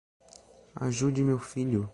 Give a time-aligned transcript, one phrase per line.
[0.75, 1.87] Ajude meu filho